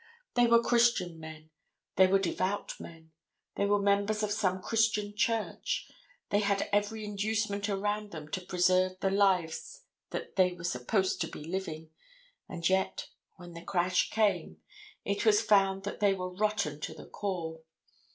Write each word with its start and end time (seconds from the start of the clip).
They 0.33 0.47
were 0.47 0.63
christian 0.63 1.19
men, 1.19 1.51
they 1.95 2.07
were 2.07 2.17
devout 2.17 2.79
men, 2.79 3.11
they 3.53 3.67
were 3.67 3.79
members 3.79 4.23
of 4.23 4.31
some 4.31 4.59
christian 4.59 5.15
church, 5.15 5.91
they 6.31 6.39
had 6.39 6.67
every 6.73 7.05
inducement 7.05 7.69
around 7.69 8.09
them 8.09 8.27
to 8.29 8.41
preserve 8.41 8.99
the 8.99 9.11
lives 9.11 9.81
that 10.09 10.37
they 10.37 10.53
were 10.53 10.63
supposed 10.63 11.21
to 11.21 11.27
be 11.27 11.43
living, 11.43 11.91
and 12.49 12.67
yet, 12.67 13.09
when 13.35 13.53
the 13.53 13.61
crash 13.61 14.09
came, 14.09 14.57
it 15.05 15.23
was 15.23 15.39
found 15.39 15.83
that 15.83 15.99
they 15.99 16.15
were 16.15 16.33
rotten 16.33 16.79
to 16.81 16.95
the 16.95 17.05
core. 17.05 17.61